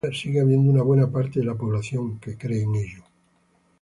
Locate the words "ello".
2.73-3.03